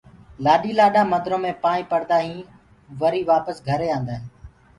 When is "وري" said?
3.01-3.21